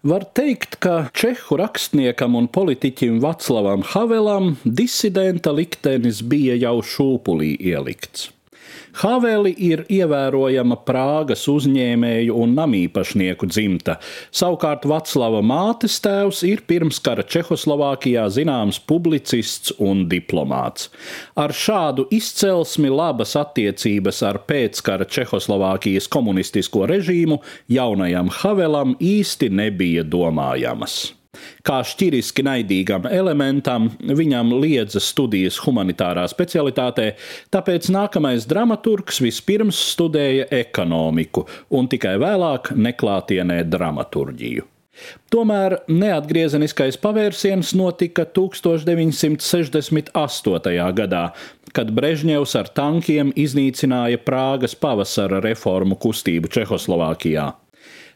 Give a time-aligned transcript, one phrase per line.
[0.00, 8.30] Var teikt, ka čehu rakstniekam un politiķim Vaclavam Havelam disidenta liktenis bija jau šūpulī ielikts.
[8.98, 13.98] Haveli ir ievērojama Prāgas uzņēmēju un namīpašnieku dzimta,
[14.34, 20.90] savukārt Vaclava mātes tēvs ir pirmskara Čehoslovākijā zināms publicists un diplomāts.
[21.38, 31.19] Ar šādu izcelsmi labas attiecības ar pēckara Čehoslovākijas komunistisko režīmu jaunajam Havelam īsti nebija domājamas.
[31.66, 37.12] Kā šķiriski naidīgam elementam, viņam liedza studijas humanitārā specialitātē,
[37.54, 44.68] tāpēc nākamais dramaturgs vispirms studēja ekonomiku un tikai vēlāk neklātienē dramaturģiju.
[45.32, 50.92] Tomēr neatgriezeniskais pavērsiens notika 1968.
[50.98, 51.24] gadā,
[51.76, 57.46] kad Brežņevs ar tankiem iznīcināja Prāgas pavasara reformu kustību Čehoslovākijā.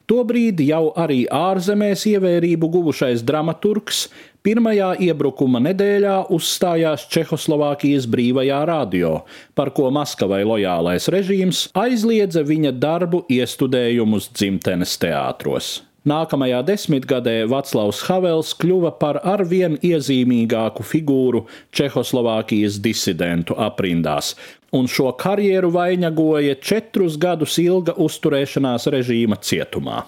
[0.04, 4.02] Tobrīd jau arī ārzemēs ievērību guvušais dramaturgs
[4.45, 9.14] pirmajā iebrukuma nedēļā uzstājās Čehoslovākijas brīvajā radio,
[9.56, 15.79] par ko Maskavai lojālais režīms aizliedza viņa darbu iestudējumus dzimtenes teātros.
[16.05, 24.35] Nākamajā desmitgadē Vaclavs Havels kļuva par arvien iezīmīgāku figūru Čehoslovākijas disidentu aprindās,
[24.77, 30.02] un šo karjeru vainagoja četrus gadus ilga uzturēšanās režīma cietumā.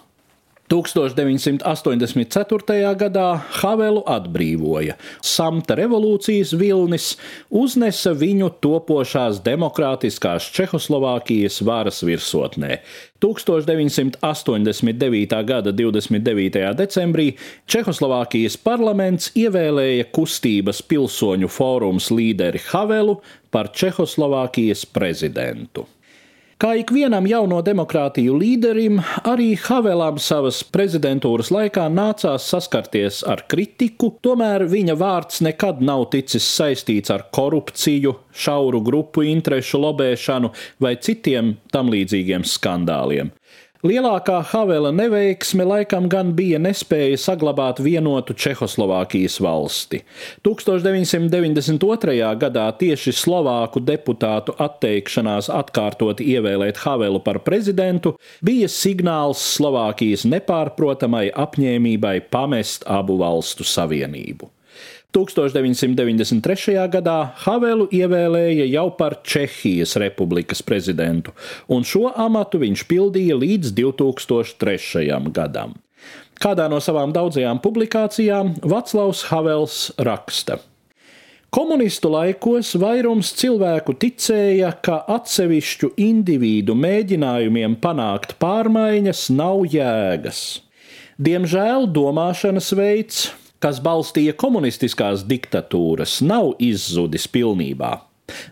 [0.71, 2.95] 1984.
[2.99, 4.95] gadā Havelu atbrīvoja.
[5.23, 7.17] Samta revolūcijas vilnis
[7.51, 12.73] uznesa viņu topošās demokrātiskās Čehoslovākijas varas virsotnē.
[13.23, 15.45] 1989.
[15.49, 16.75] gada 29.
[16.77, 17.33] decembrī
[17.71, 25.87] Čehoslovākijas parlaments ievēlēja kustības pilsoņu fórums līderi Havelu par Čehoslovākijas prezidentu.
[26.57, 28.97] Kā ikvienam jauno demokrātiju līderim,
[29.29, 36.47] arī Havelam savas prezidentūras laikā nācās saskarties ar kritiku, tomēr viņa vārds nekad nav ticis
[36.49, 43.35] saistīts ar korupciju, šauru grupu interešu lobēšanu vai citiem tam līdzīgiem skandāliem.
[43.85, 50.01] Lielākā Havela neveiksme laikam gan bija nespēja saglabāt vienotu Čehoslovākijas valsti.
[50.47, 52.17] 1992.
[52.41, 62.23] gadā tieši Slovāku deputātu atteikšanās atkārtot ievēlēt Havelu par prezidentu bija signāls Slovākijas nepārprotamai apņēmībai
[62.33, 64.56] pamest abu valstu savienību.
[65.17, 66.77] 1993.
[66.93, 67.17] gadā
[67.47, 71.33] Havelu ievēlēja jau par Čehijas republikas prezidentu,
[71.73, 75.09] un šo amatu viņš pildīja līdz 2003.
[75.33, 75.73] gadam.
[76.37, 80.59] Kādā no savām daudzajām publikācijām Vaclavs Havels raksta.
[81.57, 90.43] Komunistu laikos vairums cilvēku ticēja, ka atsevišķu individu mēģinājumiem panākt pārmaiņas nav jēgas.
[91.17, 93.23] Diemžēl domāšanas veids,
[93.63, 97.95] kas balstīja komunistiskās diktatūras, nav izzudis pilnībā.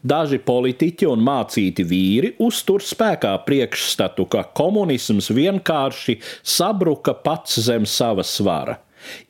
[0.06, 8.22] Daži politiķi un mācīti vīri uztur spēkā priekšstatu, ka komunisms vienkārši sabruka pats zem sava
[8.22, 8.78] svara.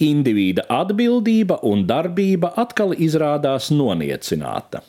[0.04, 4.84] Indivīda atbildība un darbība atkal izrādās noniecināta.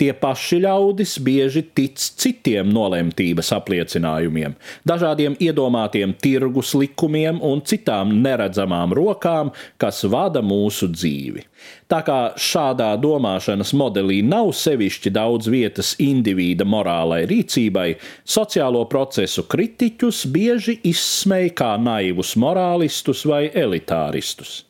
[0.00, 4.56] Tie paši ļaudis bieži tic citiem nolemtības apliecinājumiem,
[4.88, 11.44] dažādiem iedomātiem tirgus likumiem un citām neredzamām rokām, kas vada mūsu dzīvi.
[11.90, 17.88] Tā kā šādā domāšanas modelī nav sevišķi daudz vietas indivīda morālai rīcībai,
[18.24, 24.69] sociālo procesu kritiķus bieži izsmej kā naivus morālistus vai elitāristus.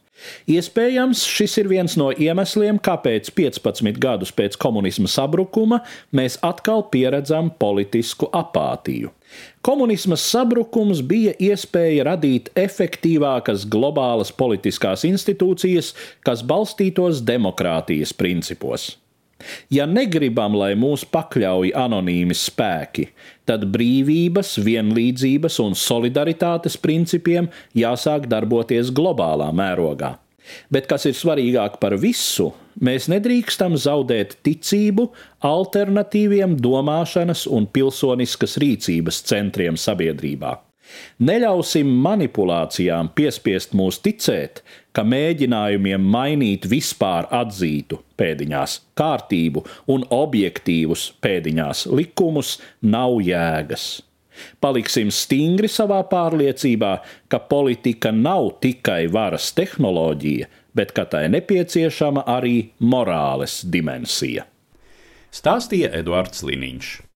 [0.50, 5.82] Iespējams, šis ir viens no iemesliem, kāpēc 15 gadus pēc komunisma sabrukuma
[6.16, 9.12] mēs atkal pieredzam politisku apātiju.
[9.62, 15.92] Komunisma sabrukums bija iespēja radīt efektīvākas globālas politiskās institūcijas,
[16.26, 18.99] kas balstītos demokrātijas principos.
[19.72, 23.08] Ja negribam, lai mūs pakļauj anonīmi spēki,
[23.48, 30.16] tad brīvības, vienlīdzības un solidaritātes principiem jāsāk darboties globālā mērogā.
[30.72, 32.50] Bet kas ir svarīgāk par visu,
[32.82, 35.10] mēs nedrīkstam zaudēt ticību
[35.46, 40.56] alternatīviem domāšanas un pilsoniskas rīcības centriem sabiedrībā.
[41.20, 49.64] Neļausim manipulācijām piespiest mūs ticēt, ka mēģinājumiem mainīt vispār atzītu pēdiņās kārtību
[49.94, 53.90] un objektīvus pēdiņās likumus nav jēgas.
[54.60, 56.94] Paliksim stingri savā pārliecībā,
[57.28, 64.46] ka politika nav tikai varas tehnoloģija, bet ka tai nepieciešama arī morāles dimensija.
[65.30, 67.00] Stāstīja Eduards Liniņš.